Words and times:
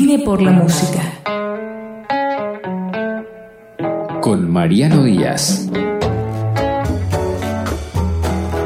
Vine 0.00 0.20
por 0.20 0.40
la 0.40 0.52
música. 0.52 1.02
Con 4.20 4.48
Mariano 4.48 5.02
Díaz. 5.02 5.66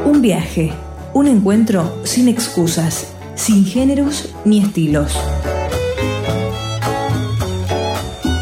Un 0.05 0.21
viaje, 0.21 0.71
un 1.15 1.25
encuentro 1.25 1.91
sin 2.03 2.27
excusas, 2.27 3.15
sin 3.33 3.65
géneros 3.65 4.29
ni 4.45 4.59
estilos. 4.59 5.17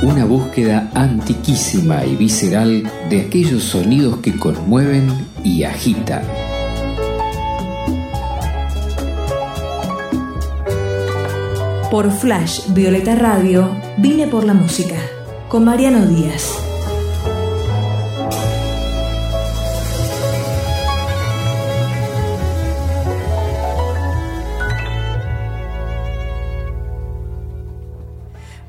Una 0.03 0.25
búsqueda 0.25 0.91
antiquísima 0.93 2.05
y 2.05 2.17
visceral 2.17 2.91
de 3.09 3.21
aquellos 3.21 3.63
sonidos 3.63 4.17
que 4.17 4.35
conmueven 4.35 5.07
y 5.45 5.63
agitan. 5.63 6.23
Por 11.91 12.09
Flash 12.09 12.69
Violeta 12.69 13.15
Radio, 13.15 13.75
vine 13.97 14.25
por 14.25 14.45
la 14.45 14.53
música, 14.53 14.95
con 15.49 15.65
Mariano 15.65 16.05
Díaz. 16.05 16.57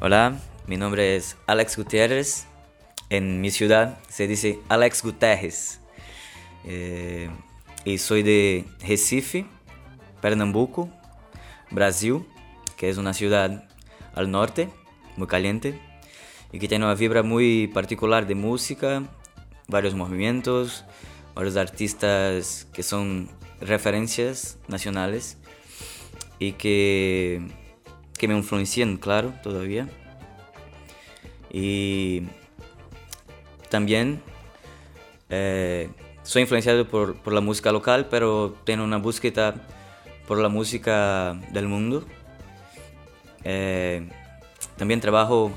Hola, 0.01 0.37
mi 0.67 0.77
nombre 0.77 1.15
es 1.15 1.37
Alex 1.47 1.77
Gutiérrez. 1.77 2.49
En 3.09 3.41
mi 3.41 3.53
ciudad 3.53 4.01
se 4.09 4.27
dice 4.27 4.59
Alex 4.69 5.01
Guterres. 5.05 5.81
Eh, 6.65 7.31
y 7.85 7.99
soy 7.99 8.25
de 8.25 8.65
Recife, 8.81 9.47
Pernambuco, 10.21 10.89
Brasil, 11.71 12.27
que 12.83 12.89
es 12.89 12.99
una 12.99 13.15
ciudad 13.15 13.63
al 14.13 14.33
norte, 14.33 14.69
muy 15.17 15.29
caliente, 15.29 15.79
y 16.51 16.59
que 16.59 16.67
tiene 16.67 16.85
una 16.85 16.97
vibra 16.97 17.23
muy 17.23 17.69
particular 17.69 18.27
de 18.27 18.35
música, 18.35 19.05
varios 19.69 19.95
movimientos, 19.95 20.85
varios 21.33 21.57
artistas 21.57 22.67
que 22.73 22.83
son 22.83 23.29
referencias 23.61 24.59
nacionales 24.67 25.39
y 26.41 26.55
que, 26.55 27.47
que 28.19 28.27
me 28.27 28.37
influencian, 28.37 28.97
claro, 28.97 29.33
todavía. 29.45 29.89
Y 31.53 32.25
también 33.71 34.21
eh, 35.31 35.89
soy 36.25 36.43
influenciado 36.43 36.89
por, 36.89 37.15
por, 37.15 37.33
la 37.33 37.41
música 37.41 37.71
local, 37.71 38.09
pero 38.11 38.57
tengo 38.65 38.83
una 38.83 38.99
búsqueda 38.99 39.55
por 40.27 40.39
la 40.39 40.49
música 40.49 41.41
del 41.53 41.69
mundo. 41.69 42.05
Eh, 43.45 44.09
también 44.77 45.01
trabajo 45.01 45.53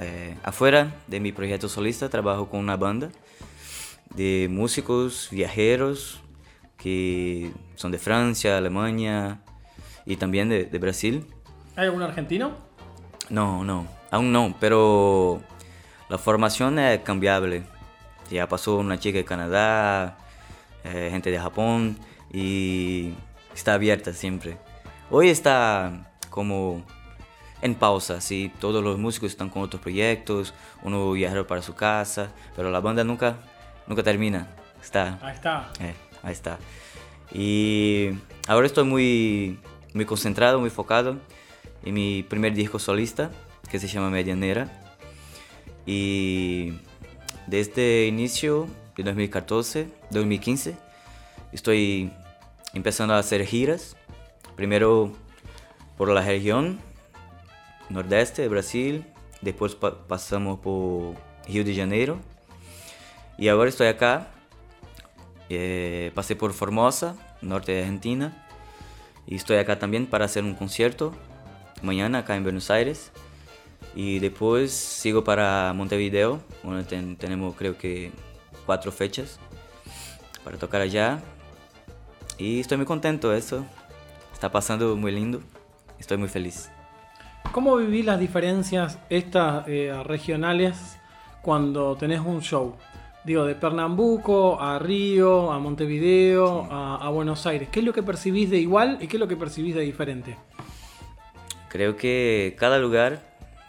eh, 0.00 0.36
afuera 0.42 0.94
de 1.06 1.20
mi 1.20 1.32
proyecto 1.32 1.68
solista, 1.68 2.08
trabajo 2.08 2.48
con 2.48 2.60
una 2.60 2.76
banda 2.76 3.10
de 4.14 4.48
músicos 4.50 5.28
viajeros 5.30 6.20
que 6.76 7.52
son 7.76 7.92
de 7.92 7.98
Francia, 7.98 8.58
Alemania 8.58 9.40
y 10.04 10.16
también 10.16 10.48
de, 10.48 10.64
de 10.64 10.78
Brasil. 10.78 11.26
¿Hay 11.76 11.86
algún 11.86 12.02
argentino? 12.02 12.52
No, 13.30 13.64
no, 13.64 13.86
aún 14.10 14.32
no, 14.32 14.54
pero 14.60 15.40
la 16.08 16.18
formación 16.18 16.78
es 16.78 17.00
cambiable. 17.00 17.62
Ya 18.30 18.48
pasó 18.48 18.76
una 18.76 18.98
chica 18.98 19.18
de 19.18 19.24
Canadá, 19.24 20.18
eh, 20.84 21.08
gente 21.10 21.30
de 21.30 21.38
Japón 21.38 21.98
y 22.32 23.14
está 23.54 23.74
abierta 23.74 24.12
siempre. 24.12 24.58
Hoy 25.10 25.28
está 25.28 26.12
como 26.30 26.82
en 27.62 27.76
pausa, 27.76 28.20
sí, 28.20 28.52
todos 28.60 28.82
los 28.82 28.98
músicos 28.98 29.30
están 29.30 29.48
con 29.48 29.62
otros 29.62 29.80
proyectos, 29.80 30.52
uno 30.82 31.12
viaja 31.12 31.46
para 31.46 31.62
su 31.62 31.74
casa, 31.74 32.32
pero 32.56 32.70
la 32.70 32.80
banda 32.80 33.04
nunca, 33.04 33.36
nunca 33.86 34.02
termina. 34.02 34.48
Está. 34.82 35.18
Ahí 35.22 35.34
está. 35.34 35.70
Eh, 35.78 35.94
ahí 36.24 36.32
está. 36.32 36.58
Y 37.32 38.10
ahora 38.48 38.66
estoy 38.66 38.84
muy, 38.84 39.60
muy 39.94 40.04
concentrado, 40.04 40.58
muy 40.58 40.68
enfocado 40.68 41.18
en 41.84 41.94
mi 41.94 42.24
primer 42.24 42.52
disco 42.52 42.80
solista, 42.80 43.30
que 43.70 43.78
se 43.78 43.86
llama 43.86 44.10
Medianera. 44.10 44.68
Y 45.86 46.74
desde 47.46 48.06
inicio 48.06 48.66
de 48.96 49.04
2014, 49.04 49.88
2015, 50.10 50.76
estoy 51.52 52.12
empezando 52.74 53.14
a 53.14 53.18
hacer 53.18 53.46
giras. 53.46 53.96
Primero 54.56 55.12
por 55.96 56.08
la 56.08 56.22
región 56.22 56.80
nordeste 57.92 58.42
de 58.42 58.48
Brasil, 58.48 59.04
después 59.40 59.74
pa 59.74 60.06
pasamos 60.08 60.58
por 60.60 61.14
Rio 61.46 61.64
de 61.64 61.74
Janeiro. 61.74 62.18
Y 63.38 63.48
ahora 63.48 63.68
estoy 63.68 63.88
acá. 63.88 64.28
Eh, 65.48 66.10
pasé 66.14 66.34
por 66.34 66.52
Formosa, 66.52 67.16
norte 67.42 67.72
de 67.72 67.80
Argentina. 67.80 68.46
Y 69.26 69.36
estoy 69.36 69.58
acá 69.58 69.78
también 69.78 70.06
para 70.06 70.24
hacer 70.24 70.42
un 70.44 70.54
concierto 70.54 71.12
mañana 71.82 72.18
acá 72.18 72.36
en 72.36 72.42
Buenos 72.42 72.70
Aires. 72.70 73.12
Y 73.94 74.20
después 74.20 74.72
sigo 74.72 75.22
para 75.22 75.72
Montevideo, 75.74 76.40
donde 76.62 76.84
ten, 76.84 77.16
tenemos 77.16 77.54
creo 77.56 77.76
que 77.76 78.10
cuatro 78.64 78.90
fechas 78.90 79.38
para 80.44 80.56
tocar 80.56 80.80
allá. 80.80 81.20
Y 82.38 82.60
estoy 82.60 82.78
muy 82.78 82.86
contento, 82.86 83.34
eso 83.34 83.64
está 84.32 84.50
pasando 84.50 84.96
muy 84.96 85.12
lindo, 85.12 85.42
estoy 85.98 86.16
muy 86.16 86.28
feliz. 86.28 86.70
¿Cómo 87.52 87.76
vivís 87.76 88.06
las 88.06 88.18
diferencias 88.18 88.98
estas 89.10 89.68
eh, 89.68 89.92
regionales 90.04 90.98
cuando 91.42 91.96
tenés 91.96 92.20
un 92.20 92.40
show? 92.40 92.76
Digo, 93.24 93.44
de 93.44 93.54
Pernambuco 93.54 94.58
a 94.58 94.78
Río, 94.78 95.52
a 95.52 95.58
Montevideo, 95.58 96.66
a, 96.70 96.96
a 96.96 97.10
Buenos 97.10 97.46
Aires. 97.46 97.68
¿Qué 97.70 97.80
es 97.80 97.86
lo 97.86 97.92
que 97.92 98.02
percibís 98.02 98.48
de 98.48 98.56
igual 98.56 98.96
y 99.02 99.06
qué 99.06 99.16
es 99.16 99.20
lo 99.20 99.28
que 99.28 99.36
percibís 99.36 99.74
de 99.74 99.82
diferente? 99.82 100.38
Creo 101.68 101.94
que 101.94 102.56
cada 102.58 102.78
lugar 102.78 103.20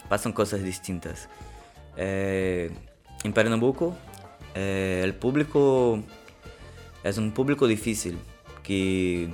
pasan 0.08 0.32
cosas 0.32 0.64
distintas. 0.64 1.28
Eh, 1.98 2.72
en 3.26 3.34
Pernambuco, 3.34 3.98
eh, 4.56 5.02
el 5.04 5.14
público 5.14 6.00
es 7.04 7.18
un 7.18 7.34
público 7.34 7.68
difícil 7.68 8.18
que 8.64 9.28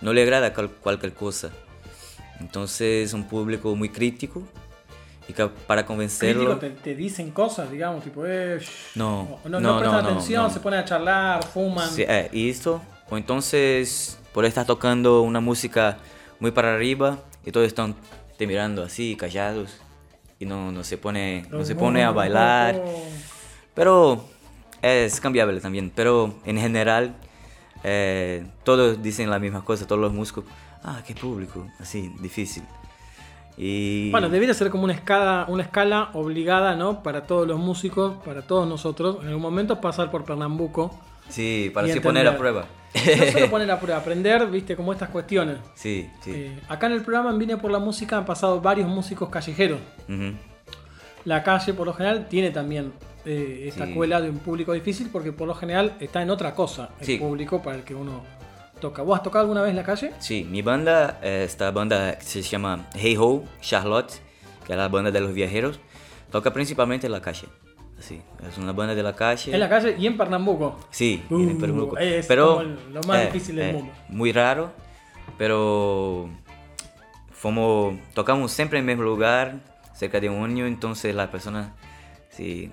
no 0.00 0.14
le 0.14 0.22
agrada 0.22 0.54
cual, 0.54 0.70
cualquier 0.70 1.12
cosa. 1.12 1.52
Entonces 2.42 3.08
es 3.08 3.14
un 3.14 3.24
público 3.24 3.74
muy 3.74 3.88
crítico 3.88 4.42
y 5.28 5.32
que 5.32 5.46
para 5.46 5.86
convencerlo... 5.86 6.58
Crítico 6.58 6.58
te, 6.58 6.70
te, 6.82 6.94
dicen 6.94 7.30
cosas, 7.30 7.70
digamos, 7.70 8.02
tipo, 8.04 8.26
eh, 8.26 8.58
no, 8.96 9.38
no, 9.44 9.48
no, 9.48 9.60
no, 9.60 9.78
prestan 9.78 10.02
no, 10.02 10.10
atención, 10.10 10.42
no. 10.42 10.50
se 10.50 10.60
ponen 10.60 10.80
a 10.80 10.84
charlar, 10.84 11.44
fuman. 11.44 11.88
Sí, 11.88 12.04
eh, 12.06 12.28
y 12.32 12.50
esto, 12.50 12.82
o 13.08 13.16
entonces 13.16 14.18
por 14.32 14.44
estar 14.44 14.66
tocando 14.66 15.22
una 15.22 15.40
música 15.40 15.98
muy 16.40 16.50
para 16.50 16.74
arriba 16.74 17.18
y 17.46 17.52
todos 17.52 17.66
están 17.66 17.94
te 18.36 18.46
mirando 18.46 18.82
así, 18.82 19.14
callados 19.14 19.80
y 20.40 20.46
no, 20.46 20.72
no 20.72 20.82
se 20.82 20.98
pone, 20.98 21.46
no 21.50 21.64
se 21.64 21.76
pone 21.76 22.02
a 22.02 22.10
bailar. 22.10 22.82
Pero 23.74 24.24
es 24.82 25.20
cambiable 25.20 25.60
también, 25.60 25.92
pero 25.94 26.34
en 26.44 26.58
general 26.58 27.14
eh, 27.84 28.44
todos 28.64 29.02
dicen 29.02 29.30
la 29.30 29.38
misma 29.38 29.64
cosa, 29.64 29.86
todos 29.86 30.00
los 30.00 30.12
músicos, 30.12 30.44
ah, 30.84 31.02
qué 31.06 31.14
público, 31.14 31.66
así, 31.80 32.12
difícil. 32.20 32.62
Y... 33.56 34.10
Bueno, 34.10 34.28
debería 34.30 34.54
ser 34.54 34.70
como 34.70 34.84
una 34.84 34.94
escala, 34.94 35.44
una 35.48 35.62
escala 35.62 36.10
obligada, 36.14 36.74
¿no? 36.74 37.02
Para 37.02 37.26
todos 37.26 37.46
los 37.46 37.58
músicos, 37.58 38.14
para 38.24 38.42
todos 38.42 38.66
nosotros, 38.66 39.18
en 39.22 39.28
algún 39.28 39.42
momento 39.42 39.80
pasar 39.80 40.10
por 40.10 40.24
Pernambuco. 40.24 40.98
Sí, 41.28 41.70
para 41.72 41.86
así 41.86 42.00
poner 42.00 42.26
a 42.26 42.36
prueba. 42.36 42.64
No 42.94 43.32
solo 43.32 43.50
poner 43.50 43.70
a 43.70 43.78
prueba, 43.80 44.00
aprender, 44.00 44.46
viste, 44.48 44.74
como 44.76 44.92
estas 44.92 45.10
cuestiones. 45.10 45.58
Sí, 45.74 46.10
sí. 46.22 46.30
Eh, 46.34 46.60
acá 46.68 46.86
en 46.86 46.92
el 46.94 47.02
programa 47.02 47.30
en 47.30 47.38
Vine 47.38 47.56
por 47.58 47.70
la 47.70 47.78
Música 47.78 48.16
han 48.18 48.24
pasado 48.24 48.60
varios 48.60 48.88
músicos 48.88 49.28
callejeros. 49.28 49.80
Uh 50.08 50.12
-huh. 50.12 50.36
La 51.24 51.42
calle, 51.42 51.72
por 51.74 51.86
lo 51.86 51.92
general, 51.94 52.26
tiene 52.28 52.50
también 52.50 52.92
eh, 53.24 53.66
esta 53.68 53.84
Sí. 53.84 53.90
escuela 53.90 54.20
de 54.20 54.30
un 54.30 54.38
público 54.40 54.72
difícil 54.72 55.08
porque 55.12 55.30
por 55.32 55.46
lo 55.46 55.54
general 55.54 55.94
está 56.00 56.20
en 56.22 56.30
otra 56.30 56.54
cosa 56.54 56.90
el 56.98 57.06
Sí. 57.06 57.16
público 57.18 57.62
para 57.62 57.76
el 57.76 57.84
que 57.84 57.94
uno 57.94 58.22
toca. 58.82 59.00
¿Vos 59.02 59.16
has 59.16 59.22
tocado 59.22 59.42
alguna 59.44 59.62
vez 59.62 59.70
en 59.70 59.76
la 59.76 59.84
calle? 59.84 60.12
Sí, 60.18 60.46
mi 60.50 60.60
banda, 60.60 61.18
eh, 61.22 61.44
esta 61.46 61.70
banda 61.70 62.18
que 62.18 62.24
se 62.24 62.42
llama 62.42 62.88
Hey 62.94 63.16
Ho 63.18 63.44
Charlotte, 63.62 64.12
que 64.66 64.72
es 64.72 64.78
la 64.78 64.88
banda 64.88 65.10
de 65.10 65.20
los 65.20 65.32
viajeros, 65.32 65.80
toca 66.30 66.52
principalmente 66.52 67.06
en 67.06 67.12
la 67.12 67.22
calle. 67.22 67.46
Sí, 68.00 68.20
es 68.46 68.58
una 68.58 68.72
banda 68.72 68.94
de 68.96 69.02
la 69.02 69.14
calle. 69.14 69.54
En 69.54 69.60
la 69.60 69.68
calle 69.68 69.94
y 69.96 70.06
en 70.08 70.16
Pernambuco. 70.16 70.76
Sí, 70.90 71.22
y 71.30 71.34
en 71.34 71.56
Uh, 71.56 71.60
Pernambuco. 71.60 71.98
es 71.98 72.26
pero 72.26 72.56
como 72.56 72.62
lo 72.92 73.00
más 73.06 73.26
difícil 73.26 73.54
del 73.56 73.74
mundo. 73.76 73.92
Muy 74.08 74.32
raro, 74.32 74.72
pero 75.38 76.28
fomos, 77.30 77.94
tocamos 78.14 78.50
siempre 78.52 78.78
en 78.80 78.88
el 78.88 78.96
mismo 78.96 79.08
lugar, 79.08 79.60
cerca 79.94 80.18
de 80.20 80.28
un 80.28 80.42
año, 80.44 80.66
entonces 80.66 81.14
las 81.14 81.28
personas 81.28 81.68
sí, 82.30 82.72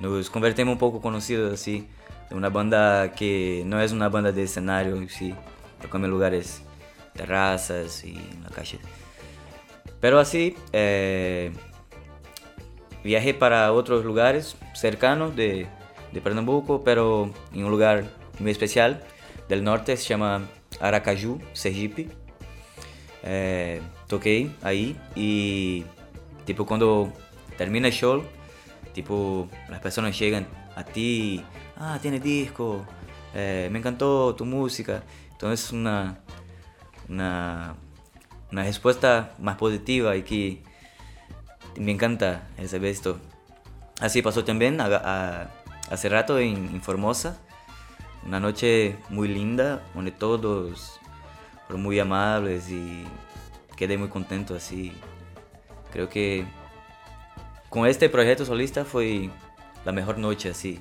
nos 0.00 0.30
convertimos 0.30 0.72
un 0.72 0.78
poco 0.78 1.02
conocidos 1.02 1.52
así, 1.52 1.86
una 2.30 2.48
banda 2.48 3.12
que 3.12 3.62
no 3.66 3.80
es 3.80 3.92
una 3.92 4.08
banda 4.08 4.32
de 4.32 4.42
escenario, 4.42 4.96
sí, 5.08 5.34
tocamos 5.80 6.06
en 6.06 6.10
lugares, 6.10 6.62
terrazas 7.12 8.04
y 8.04 8.16
en 8.16 8.42
la 8.42 8.50
calle. 8.50 8.78
Pero 10.00 10.18
así, 10.18 10.56
eh, 10.72 11.52
viajé 13.02 13.34
para 13.34 13.72
otros 13.72 14.04
lugares 14.04 14.56
cercanos 14.74 15.36
de, 15.36 15.66
de 16.12 16.20
Pernambuco, 16.20 16.82
pero 16.84 17.30
en 17.52 17.64
un 17.64 17.70
lugar 17.70 18.04
muy 18.38 18.50
especial 18.50 19.02
del 19.48 19.62
norte, 19.64 19.96
se 19.96 20.08
llama 20.08 20.42
Aracaju, 20.80 21.40
Sergipe. 21.52 22.08
Eh, 23.22 23.80
toqué 24.06 24.50
ahí 24.62 24.98
y 25.14 25.84
tipo 26.44 26.66
cuando 26.66 27.10
termina 27.56 27.88
el 27.88 27.94
show, 27.94 28.22
tipo 28.92 29.48
las 29.70 29.80
personas 29.80 30.18
llegan 30.18 30.46
a 30.76 30.84
ti, 30.84 31.42
ah, 31.76 31.98
tiene 32.00 32.20
disco, 32.20 32.84
eh, 33.34 33.68
me 33.70 33.78
encantó 33.78 34.34
tu 34.34 34.44
música. 34.44 35.02
Entonces 35.32 35.72
una, 35.72 36.18
una, 37.08 37.76
respuesta 38.50 39.34
más 39.38 39.56
positiva 39.56 40.16
y 40.16 40.22
que 40.22 40.62
me 41.76 41.92
encanta 41.92 42.48
saber 42.66 42.90
esto. 42.90 43.18
Así 44.00 44.22
pasó 44.22 44.44
también 44.44 44.80
a- 44.80 45.50
hace 45.90 46.08
rato 46.08 46.38
en, 46.38 46.56
en 46.56 46.82
Formosa, 46.82 47.38
una 48.24 48.40
noche 48.40 48.96
muy 49.10 49.28
linda, 49.28 49.82
donde 49.94 50.10
todos 50.10 50.98
fueron 51.66 51.82
muy 51.82 51.98
amables 51.98 52.70
y 52.70 53.04
quedé 53.76 53.98
muy 53.98 54.08
contento 54.08 54.54
así. 54.54 54.92
Creo 55.92 56.08
que 56.08 56.46
con 57.68 57.86
este 57.86 58.08
proyecto 58.08 58.44
solista 58.44 58.84
fue 58.84 59.30
la 59.84 59.92
mejor 59.92 60.18
noche 60.18 60.50
así. 60.50 60.80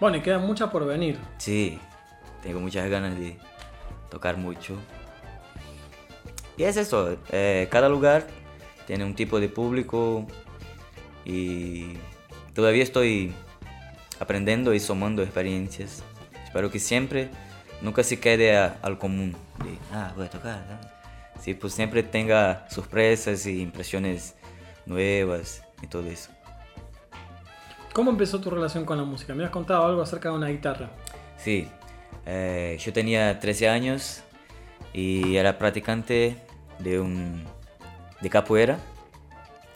Bueno, 0.00 0.16
y 0.16 0.22
quedan 0.22 0.46
muchas 0.46 0.70
por 0.70 0.86
venir. 0.86 1.18
Sí, 1.36 1.78
tengo 2.42 2.58
muchas 2.58 2.88
ganas 2.88 3.18
de 3.18 3.36
tocar 4.08 4.38
mucho. 4.38 4.76
Y 6.56 6.64
es 6.64 6.78
eso, 6.78 7.18
eh, 7.30 7.68
cada 7.70 7.88
lugar 7.88 8.26
tiene 8.86 9.04
un 9.04 9.14
tipo 9.14 9.38
de 9.40 9.48
público 9.48 10.26
y 11.24 11.92
todavía 12.54 12.82
estoy 12.82 13.32
aprendiendo 14.18 14.72
y 14.72 14.80
sumando 14.80 15.22
experiencias. 15.22 16.02
Espero 16.44 16.70
que 16.70 16.78
siempre 16.78 17.28
nunca 17.82 18.02
se 18.02 18.18
quede 18.18 18.56
al 18.56 18.98
común 18.98 19.36
de, 19.64 19.78
ah, 19.92 20.12
voy 20.16 20.26
a 20.26 20.30
tocar. 20.30 20.64
¿no? 20.68 21.42
Sí, 21.42 21.54
pues 21.54 21.74
siempre 21.74 22.02
tenga 22.02 22.66
sorpresas 22.70 23.46
y 23.46 23.60
impresiones 23.60 24.34
nuevas 24.86 25.62
y 25.82 25.86
todo 25.86 26.06
eso. 26.08 26.30
¿Cómo 27.92 28.10
empezó 28.10 28.40
tu 28.40 28.50
relación 28.50 28.84
con 28.84 28.98
la 28.98 29.04
música? 29.04 29.34
Me 29.34 29.44
has 29.44 29.50
contado 29.50 29.84
algo 29.84 30.02
acerca 30.02 30.28
de 30.30 30.36
una 30.36 30.48
guitarra. 30.48 30.90
Sí, 31.36 31.66
eh, 32.26 32.76
yo 32.80 32.92
tenía 32.92 33.38
13 33.40 33.68
años 33.68 34.22
y 34.92 35.36
era 35.36 35.58
practicante 35.58 36.36
de 36.78 37.00
un 37.00 37.44
de 38.20 38.30
capoeira, 38.30 38.78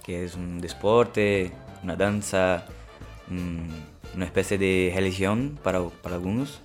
que 0.04 0.24
es 0.24 0.34
un 0.34 0.60
deporte, 0.60 1.50
una 1.82 1.96
danza, 1.96 2.66
mm, 3.28 3.68
una 4.16 4.24
especie 4.26 4.58
de 4.58 4.92
religión 4.94 5.58
para, 5.62 5.80
para 5.88 6.16
algunos 6.16 6.60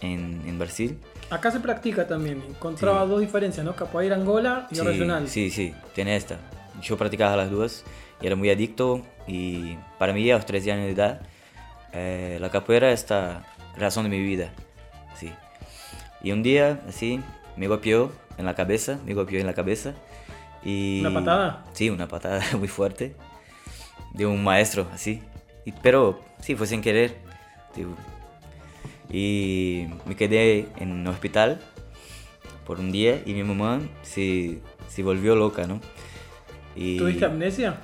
en, 0.00 0.42
en 0.46 0.58
Brasil. 0.58 0.98
Acá 1.30 1.50
se 1.52 1.60
practica 1.60 2.08
también. 2.08 2.42
Encontraba 2.48 3.04
Sí. 3.04 3.10
dos 3.10 3.20
diferencias, 3.20 3.64
¿no? 3.64 3.76
Capoeira 3.76 4.16
Angola 4.16 4.66
y 4.70 4.74
Sí, 4.76 4.80
regional. 4.80 5.28
Sí, 5.28 5.50
sí, 5.50 5.72
tiene 5.94 6.16
esta. 6.16 6.38
Yo 6.82 6.96
practicaba 6.96 7.36
las 7.36 7.50
dos 7.50 7.84
y 8.20 8.26
era 8.26 8.36
muy 8.36 8.50
adicto 8.50 9.02
y 9.26 9.76
para 9.98 10.12
mí 10.12 10.30
a 10.30 10.36
los 10.36 10.46
13 10.46 10.72
años 10.72 10.86
de 10.86 10.92
edad 10.92 11.20
eh, 11.92 12.38
la 12.40 12.50
capoeira 12.50 12.92
es 12.92 13.08
la 13.10 13.44
razón 13.76 14.04
de 14.04 14.10
mi 14.10 14.22
vida. 14.22 14.52
Sí. 15.16 15.32
Y 16.22 16.32
un 16.32 16.42
día, 16.42 16.80
así, 16.88 17.20
me 17.56 17.66
golpeó 17.66 18.12
en 18.38 18.44
la 18.46 18.54
cabeza, 18.54 18.98
me 19.04 19.14
golpeó 19.14 19.40
en 19.40 19.46
la 19.46 19.54
cabeza 19.54 19.94
y... 20.64 21.00
¿Una 21.00 21.14
patada? 21.14 21.64
Sí, 21.72 21.90
una 21.90 22.06
patada 22.08 22.42
muy 22.58 22.68
fuerte 22.68 23.14
de 24.12 24.26
un 24.26 24.42
maestro, 24.44 24.86
así. 24.92 25.22
Y- 25.64 25.72
pero 25.72 26.20
sí, 26.40 26.54
fue 26.56 26.66
sin 26.66 26.80
querer. 26.82 27.16
tipo. 27.74 27.90
Y 29.12 29.86
me 30.06 30.14
quedé 30.14 30.68
en 30.76 30.92
un 30.92 31.06
hospital 31.08 31.60
por 32.66 32.78
un 32.78 32.92
día 32.92 33.20
y 33.26 33.32
mi 33.34 33.42
mamá 33.42 33.80
se, 34.02 34.60
se 34.88 35.02
volvió 35.02 35.34
loca, 35.34 35.66
¿no? 35.66 35.80
Y, 36.76 36.98
¿Tuviste 36.98 37.24
amnesia? 37.24 37.80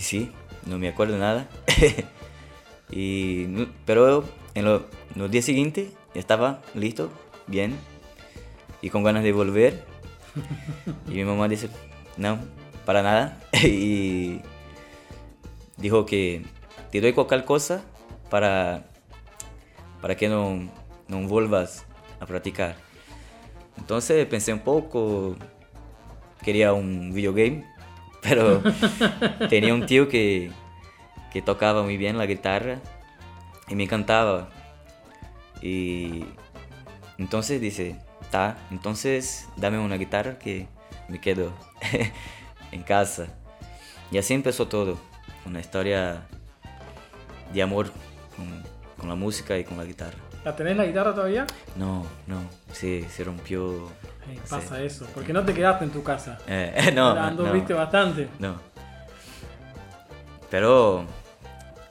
Sí, 0.00 0.32
no 0.66 0.78
me 0.78 0.88
acuerdo 0.88 1.18
nada. 1.18 1.48
y, 2.90 3.46
no- 3.48 3.66
pero 3.84 4.24
en, 4.54 4.64
lo- 4.64 4.86
en 5.14 5.22
los 5.22 5.30
días 5.30 5.44
siguientes 5.44 5.90
estaba 6.14 6.62
listo, 6.74 7.10
bien, 7.46 7.76
y 8.82 8.90
con 8.90 9.02
ganas 9.02 9.22
de 9.24 9.32
volver. 9.32 9.84
y 11.08 11.12
mi 11.12 11.24
mamá 11.24 11.48
dice, 11.48 11.68
no, 12.16 12.38
para 12.84 13.02
nada. 13.02 13.40
y 13.64 14.40
dijo 15.76 16.06
que 16.06 16.44
te 16.90 17.00
doy 17.00 17.12
cualquier 17.12 17.44
cosa 17.44 17.82
para, 18.30 18.86
para 20.00 20.16
que 20.16 20.28
no, 20.28 20.68
no 21.08 21.20
vuelvas 21.28 21.84
a 22.20 22.26
practicar. 22.26 22.76
Entonces 23.76 24.26
pensé 24.26 24.52
un 24.52 24.60
poco, 24.60 25.36
quería 26.42 26.72
un 26.72 27.12
videogame, 27.12 27.64
pero 28.22 28.62
tenía 29.48 29.74
un 29.74 29.86
tío 29.86 30.08
que, 30.08 30.50
que 31.32 31.42
tocaba 31.42 31.82
muy 31.82 31.96
bien 31.96 32.18
la 32.18 32.26
guitarra 32.26 32.78
y 33.68 33.74
me 33.74 33.84
encantaba. 33.84 34.50
Y 35.60 36.24
entonces 37.18 37.60
dice, 37.60 37.96
ta, 38.30 38.58
entonces 38.70 39.48
dame 39.56 39.78
una 39.78 39.96
guitarra 39.96 40.38
que 40.38 40.68
me 41.08 41.20
quedo 41.20 41.52
en 42.72 42.82
casa. 42.82 43.26
Y 44.10 44.18
así 44.18 44.34
empezó 44.34 44.68
todo, 44.68 44.98
una 45.44 45.60
historia 45.60 46.26
de 47.52 47.62
amor 47.62 47.90
con, 48.36 48.62
con 48.96 49.08
la 49.08 49.14
música 49.14 49.58
y 49.58 49.64
con 49.64 49.76
la 49.76 49.84
guitarra. 49.84 50.18
¿La 50.44 50.56
tenés 50.56 50.76
la 50.76 50.86
guitarra 50.86 51.14
todavía? 51.14 51.46
No, 51.76 52.06
no, 52.26 52.40
sí, 52.72 53.04
se 53.10 53.24
rompió. 53.24 53.90
Eh, 54.30 54.34
sí. 54.34 54.40
pasa 54.50 54.82
eso, 54.82 55.06
porque 55.14 55.32
no 55.32 55.44
te 55.44 55.54
quedaste 55.54 55.84
en 55.84 55.90
tu 55.90 56.02
casa. 56.02 56.38
Eh, 56.48 56.90
no, 56.94 57.14
La 57.14 57.22
no, 57.22 57.26
anduviste 57.44 57.72
bastante. 57.74 58.28
no. 58.38 58.56
Pero 60.50 61.04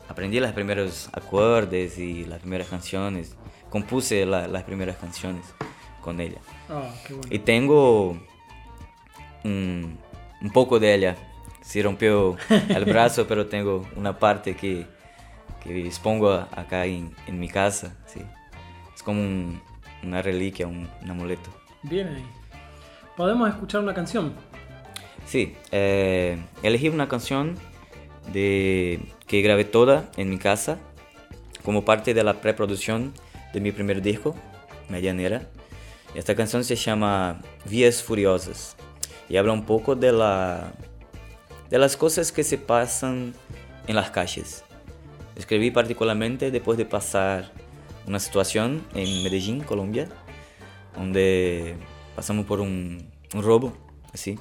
aprendí 0.10 0.40
los 0.40 0.52
primeros 0.52 1.10
acordes 1.14 1.98
y 1.98 2.26
las 2.26 2.40
primeras 2.40 2.68
canciones. 2.68 3.36
Compuse 3.70 4.26
la- 4.26 4.48
las 4.48 4.64
primeras 4.64 4.98
canciones 4.98 5.46
con 6.02 6.20
ella. 6.20 6.40
Ah, 6.70 6.90
qué 7.06 7.14
bueno. 7.14 7.30
Y 7.30 7.40
tengo 7.40 8.18
un, 9.44 9.98
un 10.42 10.50
poco 10.52 10.80
de 10.80 10.94
ella. 10.96 11.16
Se 11.62 11.82
rompió 11.84 12.38
el 12.70 12.86
brazo, 12.86 13.28
pero 13.28 13.46
tengo 13.48 13.86
una 13.96 14.18
parte 14.18 14.56
que, 14.56 14.86
que 15.64 15.86
expongo 15.86 16.32
acá 16.32 16.86
en, 16.86 17.14
en 17.28 17.40
mi 17.40 17.50
casa. 17.50 17.94
Sí. 18.08 18.22
Es 18.96 19.04
como 19.04 19.22
un- 19.22 19.62
una 20.04 20.22
reliquia, 20.22 20.66
un, 20.66 20.90
un 21.04 21.12
amuleto. 21.12 21.50
Bien. 21.84 22.24
Podemos 23.16 23.50
escuchar 23.50 23.82
una 23.82 23.94
canción. 23.94 24.34
Sí, 25.26 25.56
eh, 25.72 26.38
elegí 26.64 26.90
una 26.90 27.08
canción 27.08 27.56
de, 28.32 29.00
que 29.28 29.42
grabé 29.42 29.66
toda 29.66 30.10
en 30.18 30.30
mi 30.30 30.38
casa 30.38 30.80
como 31.64 31.84
parte 31.84 32.14
de 32.14 32.24
la 32.24 32.36
preproducción 32.36 33.14
de 33.54 33.60
mi 33.60 33.72
primer 33.72 34.02
disco, 34.02 34.36
Medianera. 34.90 35.50
Esta 36.16 36.36
canción 36.36 36.64
se 36.64 36.76
llama 36.76 37.42
Vías 37.66 38.02
Furiosas 38.02 38.76
y 39.28 39.38
habla 39.38 39.52
un 39.52 39.66
poco 39.66 39.96
de, 39.96 40.12
de 41.70 41.78
las 41.78 41.98
cosas 41.98 42.32
que 42.32 42.44
se 42.44 42.58
pasan 42.58 43.34
en 43.88 43.96
las 43.96 44.10
calles. 44.12 44.64
Escribí 45.36 45.72
particularmente 45.72 46.52
después 46.52 46.78
de 46.78 46.86
pasar 46.86 47.52
una 48.08 48.20
situación 48.20 48.86
en 48.96 49.24
Medellín, 49.24 49.60
Colombia, 49.62 50.08
donde 50.98 51.76
pasamos 52.16 52.46
por 52.46 52.60
un, 52.60 53.10
un 53.34 53.44
robo, 53.44 53.74
así. 54.14 54.38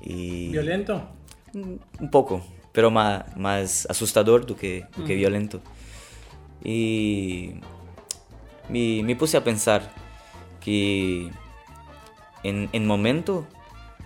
Y 0.00 0.50
¿Violento? 0.50 1.08
un 1.54 2.10
poco, 2.10 2.44
pero 2.72 2.90
más, 2.90 3.36
más 3.36 3.86
asustador 3.88 4.46
do 4.46 4.56
que, 4.56 4.84
do 4.96 5.04
que 5.04 5.14
violento. 5.14 5.60
Y 6.62 7.54
me, 8.68 9.02
me 9.02 9.16
puse 9.16 9.36
a 9.36 9.44
pensar 9.44 9.90
que 10.60 11.30
en, 12.42 12.68
en 12.72 12.86
momento 12.86 13.46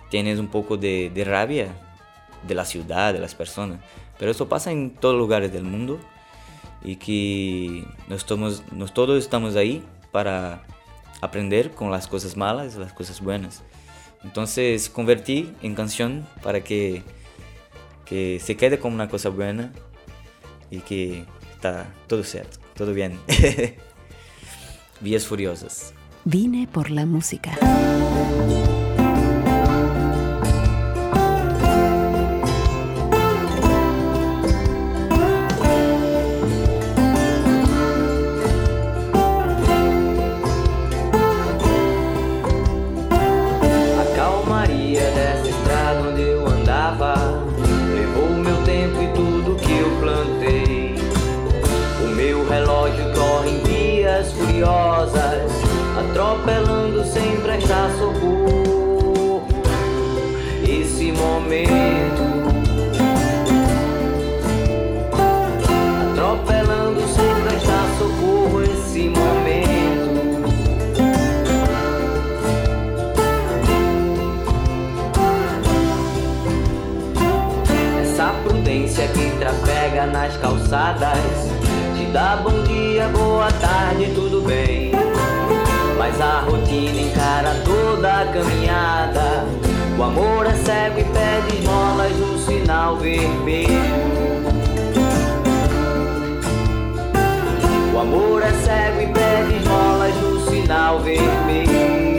tienes 0.09 0.39
un 0.39 0.47
poco 0.47 0.77
de, 0.77 1.11
de 1.13 1.23
rabia 1.23 1.67
de 2.47 2.55
la 2.55 2.65
ciudad, 2.65 3.13
de 3.13 3.19
las 3.19 3.35
personas, 3.35 3.79
pero 4.17 4.31
eso 4.31 4.47
pasa 4.47 4.71
en 4.71 4.91
todos 4.91 5.17
lugares 5.17 5.51
del 5.51 5.63
mundo 5.63 5.99
y 6.83 6.95
que 6.95 7.85
nos, 8.07 8.25
tomos, 8.25 8.63
nos 8.71 8.93
todos 8.93 9.17
estamos 9.19 9.55
ahí 9.55 9.83
para 10.11 10.63
aprender 11.21 11.71
con 11.71 11.91
las 11.91 12.07
cosas 12.07 12.35
malas 12.35 12.75
las 12.75 12.93
cosas 12.93 13.21
buenas. 13.21 13.63
Entonces 14.23 14.89
convertí 14.89 15.53
en 15.61 15.75
canción 15.75 16.27
para 16.43 16.63
que, 16.63 17.03
que 18.05 18.39
se 18.43 18.57
quede 18.57 18.79
como 18.79 18.95
una 18.95 19.09
cosa 19.09 19.29
buena 19.29 19.71
y 20.69 20.79
que 20.79 21.25
está 21.53 21.87
todo 22.07 22.23
cierto, 22.23 22.59
todo 22.75 22.93
bien. 22.93 23.19
Vías 25.01 25.25
Furiosas. 25.25 25.93
Vine 26.23 26.67
por 26.71 26.91
la 26.91 27.05
música. 27.05 27.57
nas 80.07 80.35
calçadas, 80.37 81.17
te 81.95 82.05
dá 82.11 82.37
bom 82.37 82.63
dia, 82.63 83.07
boa 83.09 83.51
tarde, 83.51 84.11
tudo 84.15 84.41
bem. 84.41 84.91
Mas 85.97 86.19
a 86.19 86.39
rotina 86.41 87.01
encara 87.01 87.55
toda 87.63 88.21
a 88.21 88.25
caminhada. 88.25 89.45
O 89.97 90.03
amor 90.03 90.47
é 90.47 90.53
cego 90.53 90.99
e 90.99 91.03
pede 91.03 91.57
esmolas 91.59 92.15
no 92.17 92.37
sinal 92.39 92.97
vermelho. 92.97 93.69
O 97.93 97.99
amor 97.99 98.41
é 98.41 98.51
cego 98.51 99.01
e 99.01 99.07
pede 99.07 99.57
esmolas 99.57 100.15
no 100.15 100.49
sinal 100.49 100.99
vermelho. 100.99 102.10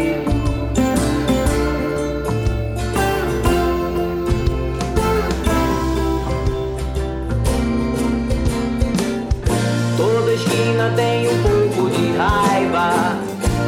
ainda 10.82 10.96
tem 10.96 11.28
um 11.28 11.42
pouco 11.42 11.90
de 11.90 12.12
raiva. 12.16 13.16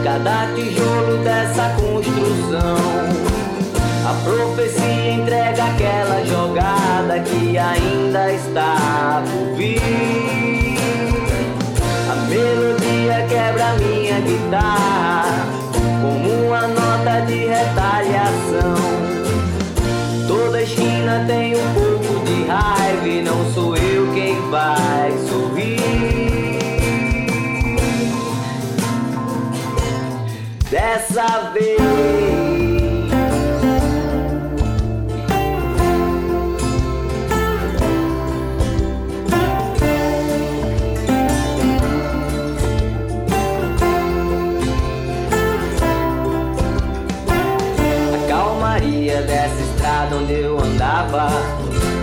Cada 0.02 0.47
tijolo 0.54 1.18
dessa 1.23 1.71
construção. 1.80 2.76
A 4.04 4.14
profecia 4.23 5.12
entrega 5.12 5.64
aquela 5.64 6.25
jogada 6.26 7.21
que 7.21 7.56
ainda 7.56 8.33
está 8.33 8.93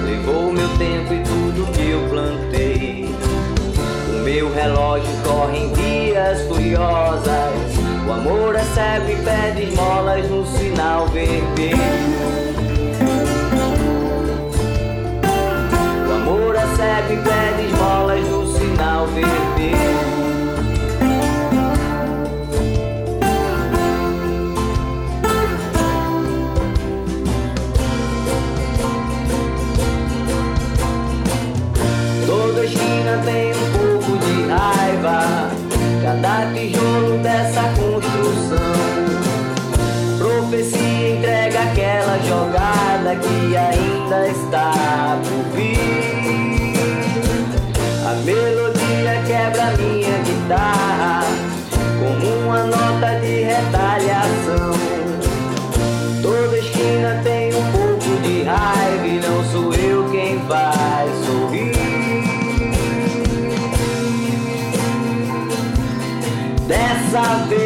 Levou 0.06 0.52
meu 0.52 0.68
tempo 0.78 1.14
e 1.14 1.24
tudo 1.24 1.72
que 1.72 1.90
eu 1.90 2.10
plantei. 2.10 3.16
O 4.10 4.24
meu 4.24 4.54
relógio 4.54 5.12
corre 5.24 5.58
em 5.58 5.74
dias 5.74 6.42
furiosas. 6.48 7.82
O 8.08 8.12
amor 8.12 8.56
é 8.56 8.64
cego 8.64 9.10
e 9.10 9.16
pede 9.24 9.70
esmolas 9.70 10.30
no 10.30 10.46
sinal 10.46 11.08
vermelho. 11.08 11.78
O 16.08 16.14
amor 16.14 16.56
é 16.56 16.68
cego 16.76 17.14
e 17.14 17.18
pede 17.18 17.68
esmolas 17.68 18.28
no 18.28 18.48
sinal 18.48 19.08
vermelho. 19.08 19.91
jogada 42.32 43.14
que 43.18 43.58
ainda 43.58 44.30
está 44.30 45.20
por 45.22 45.44
vir. 45.54 46.76
A 48.08 48.14
melodia 48.24 49.22
quebra 49.28 49.76
minha 49.78 50.18
guitarra 50.20 51.26
como 52.00 52.26
uma 52.46 52.64
nota 52.64 53.20
de 53.20 53.44
retaliação. 53.44 54.72
Toda 56.22 56.58
esquina 56.58 57.20
tem 57.22 57.54
um 57.54 57.72
pouco 57.74 58.22
de 58.22 58.44
raiva 58.44 59.08
e 59.08 59.20
não 59.20 59.44
sou 59.52 59.74
eu 59.74 60.10
quem 60.10 60.38
vai 60.48 61.08
sorrir. 61.26 61.72
Dessa 66.66 67.46
vez 67.50 67.61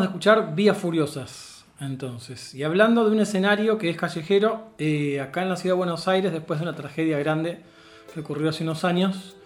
De 0.00 0.06
escuchar 0.06 0.54
Vías 0.54 0.78
Furiosas, 0.78 1.66
entonces. 1.78 2.54
Y 2.54 2.62
hablando 2.62 3.04
de 3.04 3.10
un 3.10 3.20
escenario 3.20 3.76
que 3.76 3.90
es 3.90 3.96
callejero, 3.96 4.68
eh, 4.78 5.20
acá 5.20 5.42
en 5.42 5.50
la 5.50 5.56
ciudad 5.56 5.74
de 5.74 5.78
Buenos 5.78 6.08
Aires, 6.08 6.32
después 6.32 6.60
de 6.60 6.64
una 6.66 6.74
tragedia 6.74 7.18
grande 7.18 7.60
que 8.14 8.20
ocurrió 8.20 8.48
hace 8.48 8.64
unos 8.64 8.84
años, 8.84 9.36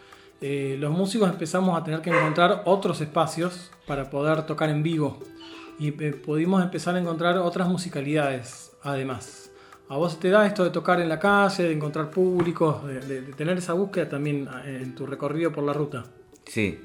eh, 0.40 0.76
los 0.78 0.92
músicos 0.92 1.30
empezamos 1.30 1.78
a 1.80 1.82
tener 1.82 2.00
que 2.00 2.10
encontrar 2.10 2.62
otros 2.66 3.00
espacios 3.00 3.70
para 3.86 4.10
poder 4.10 4.44
tocar 4.44 4.68
en 4.68 4.82
vivo 4.82 5.18
y 5.78 5.88
eh, 5.88 6.12
pudimos 6.12 6.62
empezar 6.62 6.94
a 6.94 7.00
encontrar 7.00 7.38
otras 7.38 7.68
musicalidades 7.68 8.72
además. 8.82 9.50
¿A 9.88 9.96
vos 9.96 10.20
te 10.20 10.30
da 10.30 10.46
esto 10.46 10.64
de 10.64 10.70
tocar 10.70 11.00
en 11.00 11.08
la 11.08 11.18
calle, 11.18 11.64
de 11.64 11.72
encontrar 11.72 12.10
públicos, 12.10 12.84
de, 12.86 13.22
tener 13.36 13.58
esa 13.58 13.72
búsqueda 13.72 14.08
también 14.08 14.48
eh, 14.64 14.80
en 14.82 14.94
tu 14.94 15.06
recorrido 15.06 15.50
por 15.52 15.64
la 15.64 15.72
ruta? 15.72 16.04
Sí. 16.44 16.78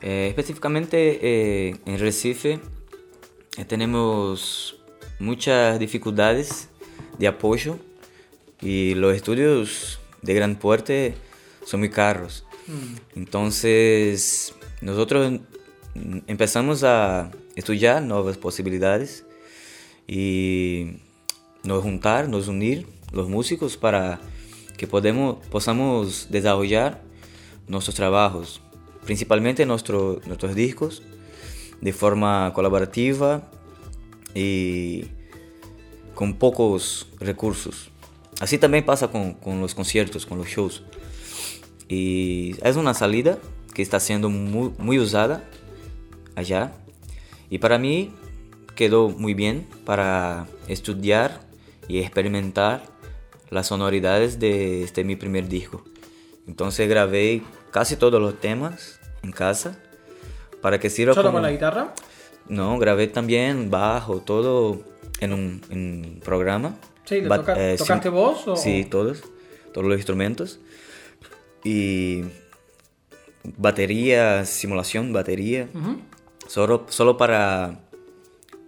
Específicamente 0.00 1.70
en 1.70 1.98
Recife 1.98 2.60
tenemos 3.64 4.76
muchas 5.18 5.78
dificultades 5.78 6.68
de 7.18 7.26
apoyo 7.26 7.78
y 8.60 8.94
los 8.94 9.14
estudios 9.14 9.98
de 10.22 10.34
gran 10.34 10.56
porte 10.56 11.14
son 11.64 11.80
muy 11.80 11.90
caros. 11.90 12.44
Entonces 13.14 14.54
nosotros 14.80 15.32
mm, 15.94 16.18
empezamos 16.26 16.84
a 16.84 17.30
estudiar 17.54 18.02
nuevas 18.02 18.36
posibilidades 18.36 19.24
y 20.06 20.98
nos 21.62 21.82
juntar, 21.82 22.28
nos 22.28 22.48
unir 22.48 22.86
los 23.12 23.28
músicos 23.28 23.76
para 23.76 24.20
que 24.76 24.86
podemos, 24.86 25.38
podamos 25.46 26.28
desarrollar 26.30 27.00
nuestros 27.68 27.94
trabajos, 27.96 28.60
principalmente 29.04 29.64
nuestro- 29.64 30.20
nuestros 30.26 30.54
discos, 30.54 31.02
de 31.80 31.92
forma 31.92 32.52
colaborativa 32.54 33.50
y 34.34 35.04
con 36.14 36.34
pocos 36.34 37.08
recursos. 37.20 37.90
Así 38.40 38.58
también 38.58 38.84
pasa 38.84 39.08
con, 39.08 39.34
con 39.34 39.60
los 39.60 39.74
conciertos, 39.74 40.26
con 40.26 40.38
los 40.38 40.48
shows. 40.48 40.82
Y 41.88 42.56
es 42.62 42.76
una 42.76 42.94
salida 42.94 43.38
que 43.74 43.82
está 43.82 44.00
siendo 44.00 44.28
muy, 44.28 44.72
muy 44.78 44.98
usada 44.98 45.44
allá. 46.34 46.72
Y 47.50 47.58
para 47.58 47.78
mí 47.78 48.12
quedó 48.74 49.08
muy 49.08 49.34
bien 49.34 49.66
para 49.84 50.46
estudiar 50.68 51.40
y 51.88 51.98
experimentar 51.98 52.82
las 53.50 53.68
sonoridades 53.68 54.38
de 54.38 54.82
este 54.82 55.04
mi 55.04 55.16
primer 55.16 55.48
disco. 55.48 55.84
Entonces 56.46 56.88
grabé 56.88 57.42
casi 57.70 57.96
todos 57.96 58.20
los 58.20 58.40
temas 58.40 59.00
en 59.22 59.32
casa 59.32 59.78
para 60.66 60.80
que 60.80 60.90
sirva 60.90 61.14
¿Solo 61.14 61.28
como... 61.28 61.34
con 61.36 61.42
la 61.44 61.52
guitarra? 61.52 61.94
No, 62.48 62.76
grabé 62.80 63.06
también 63.06 63.70
bajo, 63.70 64.18
todo 64.20 64.82
en 65.20 65.32
un, 65.32 65.62
en 65.70 65.78
un 65.78 66.20
programa. 66.24 66.74
Sí, 67.04 67.20
¿lo 67.20 67.28
Ba- 67.28 67.36
toca- 67.36 67.54
eh, 67.56 67.76
tocaste 67.78 68.08
vos 68.08 68.48
o- 68.48 68.56
Sí, 68.56 68.84
todos, 68.90 69.22
todos 69.72 69.86
los 69.86 69.96
instrumentos. 69.96 70.58
Y 71.62 72.24
batería, 73.56 74.44
simulación, 74.44 75.12
batería. 75.12 75.68
Solo, 76.48 76.86
solo 76.88 77.16
para, 77.16 77.78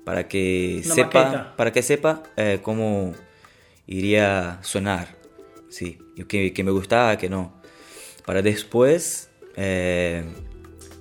para 0.05 0.29
que 0.29 0.83
Una 0.85 0.95
sepa, 0.95 1.25
maqueta. 1.25 1.57
para 1.57 1.73
que 1.73 1.83
sepa 1.83 2.23
eh, 2.37 2.61
cómo 2.63 3.13
iría 3.89 4.51
a 4.61 4.63
sonar. 4.63 5.17
Sí, 5.69 5.99
y 6.15 6.23
que, 6.25 6.53
que 6.53 6.63
me 6.63 6.71
gustaba, 6.71 7.19
que 7.19 7.29
no. 7.29 7.61
Para 8.25 8.41
después 8.43 9.31
eh, 9.57 10.23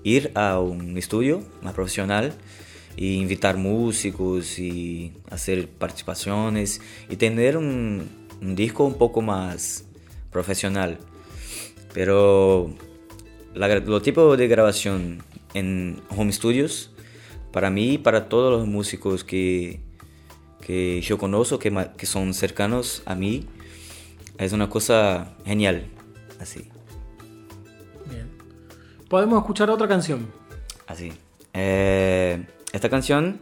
ir 0.07 0.31
a 0.35 0.59
un 0.59 0.97
estudio 0.97 1.43
más 1.61 1.73
profesional 1.73 2.33
y 2.95 3.15
invitar 3.15 3.57
músicos 3.57 4.57
y 4.57 5.11
hacer 5.29 5.67
participaciones 5.67 6.81
y 7.09 7.17
tener 7.17 7.57
un, 7.57 8.09
disco 8.41 8.85
un 8.85 8.97
poco 8.97 9.21
más 9.21 9.85
profesional. 10.31 10.97
Pero 11.93 12.73
la 13.53 13.67
lo 13.79 14.01
tipo 14.01 14.37
de 14.37 14.47
grabación 14.47 15.23
en 15.53 16.01
home 16.15 16.31
studios, 16.31 16.91
para 17.51 17.69
mí 17.69 17.93
y 17.93 17.97
para 17.97 18.29
todos 18.29 18.51
los 18.51 18.67
músicos 18.67 19.23
que, 19.23 19.81
que 20.61 21.01
yo 21.01 21.17
conozco, 21.17 21.59
que, 21.59 21.89
que 21.97 22.05
son 22.05 22.33
cercanos 22.33 23.03
a 23.05 23.15
mí, 23.15 23.45
es 24.37 24.53
una 24.53 24.69
cosa 24.69 25.35
genial. 25.45 25.87
Así. 26.39 26.76
Podemos 29.09 29.39
escuchar 29.39 29.69
otra 29.69 29.87
canción. 29.87 30.27
así. 30.87 31.11
Eh, 31.53 32.45
esta 32.71 32.89
canción 32.89 33.39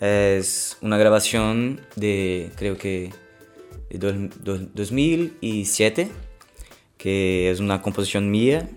es 0.00 0.78
una 0.80 0.96
grabación 0.96 1.80
de, 1.96 2.50
creo 2.56 2.76
que, 2.78 3.10
de 3.90 3.98
dos- 3.98 4.14
dos- 4.44 4.74
2007, 4.74 6.10
que 6.96 7.50
es 7.50 7.60
una 7.60 7.82
composición 7.82 8.30
mía, 8.30 8.68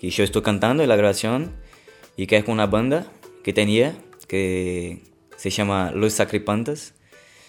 que 0.00 0.10
yo 0.10 0.24
estoy 0.24 0.42
cantando 0.42 0.82
en 0.82 0.88
la 0.88 0.96
grabación, 0.96 1.52
y 2.16 2.26
que 2.26 2.36
es 2.36 2.44
con 2.44 2.54
una 2.54 2.66
banda 2.66 3.06
que 3.44 3.52
tenía, 3.52 3.94
que 4.28 5.02
se 5.36 5.50
llama 5.50 5.92
Los 5.94 6.12
Sacripantas, 6.14 6.94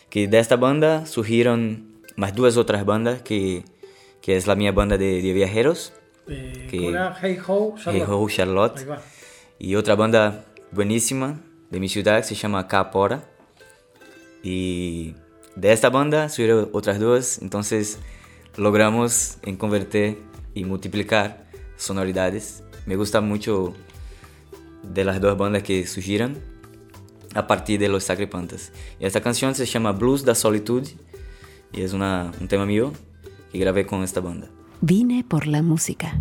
que 0.10 0.28
de 0.28 0.39
esta 0.39 0.56
banda 0.56 1.06
surgieron 1.06 2.02
más 2.15 2.36
dos 2.36 2.56
otras 2.58 2.86
bandas, 2.86 3.21
que, 3.21 3.63
que 4.21 4.36
es 4.38 4.47
la 4.47 4.56
mía 4.56 4.71
banda 4.71 4.97
de, 4.97 5.21
de 5.21 5.34
viajeros, 5.34 5.93
Eh, 6.32 6.67
Que-. 6.70 6.98
Hey 7.22 7.38
Ho, 7.46 7.76
Charlotte. 7.78 7.94
Hey 7.94 8.04
Ho 8.08 8.30
Charlotte, 8.30 8.88
y 9.60 9.76
otra 9.76 9.96
banda 9.96 10.46
buenísima 10.72 11.41
de 11.70 11.80
mi 11.80 11.89
ciudad 11.89 12.17
que 12.17 12.24
se 12.24 12.36
llama 12.36 12.67
Capora. 12.67 13.24
Y 14.44 15.13
de 15.56 15.72
esta 15.72 15.89
banda 15.89 16.30
surgieron 16.30 16.70
otras 16.74 17.00
dos, 17.00 17.39
entonces 17.41 18.00
logramos 18.56 19.38
en 19.44 19.58
convertir 19.58 20.24
y 20.54 20.63
multiplicar 20.63 21.46
sonoridades. 21.76 22.63
Me 22.86 22.96
gusta 22.96 23.22
mucho 23.22 23.74
de 24.82 25.04
las 25.04 25.22
dos 25.22 25.38
bandas 25.38 25.63
que 25.63 25.86
surgieron 25.86 26.39
a 27.36 27.46
partir 27.46 27.80
de 27.80 27.88
Los 27.89 28.06
Sacripantas. 28.06 28.72
Y 29.00 29.06
esta 29.06 29.22
canción 29.22 29.54
se 29.54 29.65
llama 29.65 29.91
Blues 29.91 30.26
da 30.26 30.34
Solitude 30.34 30.89
y 31.72 31.82
es 31.82 31.94
una, 31.94 32.32
un 32.39 32.48
tema 32.48 32.65
mío 32.65 32.94
que 33.52 33.60
grabé 33.60 33.86
con 33.86 34.04
esta 34.04 34.22
banda. 34.22 34.50
Vine 34.84 35.24
por 35.24 35.46
la 35.46 35.62
música. 35.62 36.20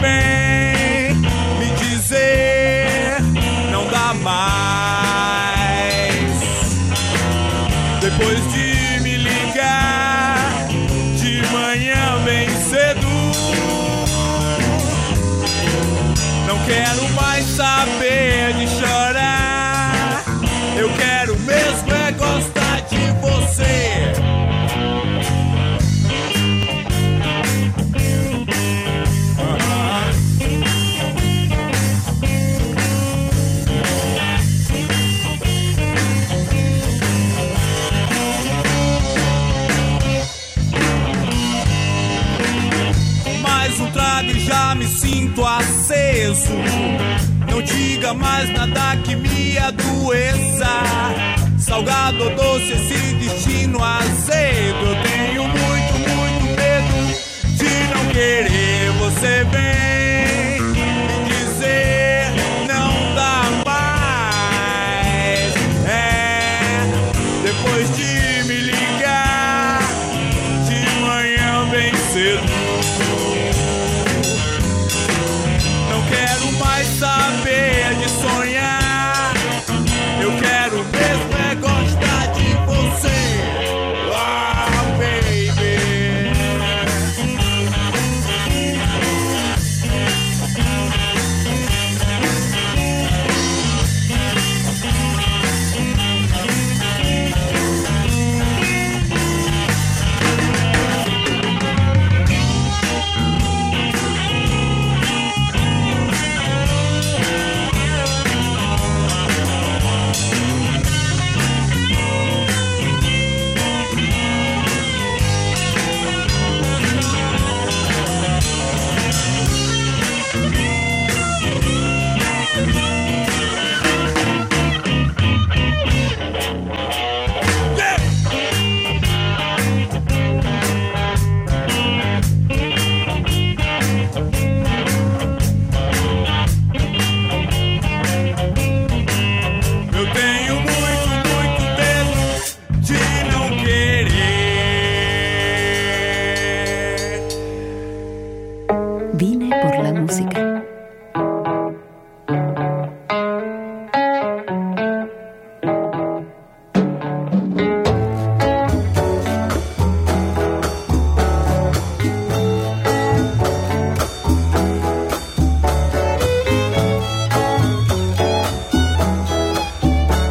Querer. 0.00 0.31
mais 48.42 48.50
nada 48.54 48.96
que 49.04 49.14
me 49.14 49.56
adoeça. 49.58 50.66
Salgado 51.58 52.24
ou 52.24 52.30
doce, 52.34 52.72
esse 52.72 53.14
destino 53.14 53.78
azedo. 53.82 55.11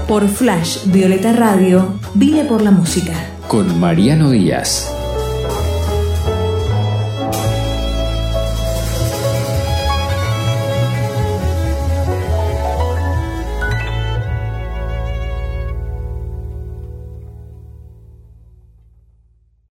Por 0.08 0.28
Flash 0.28 0.86
Violeta 0.86 1.34
Radio, 1.34 1.96
vine 2.14 2.44
por 2.44 2.62
la 2.62 2.70
música. 2.70 3.14
Con 3.48 3.80
Mariano 3.80 4.30
Díaz. 4.30 5.01